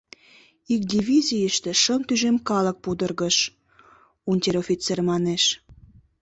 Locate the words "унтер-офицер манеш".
4.29-5.43